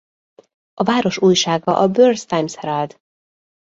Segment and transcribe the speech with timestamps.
[0.73, 2.99] A város újsága a Burns Times-Herald.